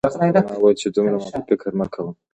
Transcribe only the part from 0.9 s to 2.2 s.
دومره منفي فکر مه کوه